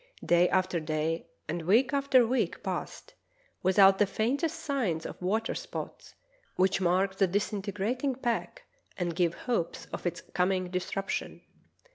[0.25, 3.13] Day after day and week after week passed
[3.61, 6.15] without the faintest signs of water spots,
[6.55, 8.63] which mark the disintegrating pack
[8.97, 11.41] and give hopes of its coming disruption.